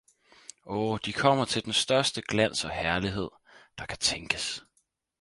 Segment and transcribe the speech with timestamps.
[0.65, 3.29] Oh, de kommer til den største glans og herlighed,
[3.77, 4.63] der kan tænkes!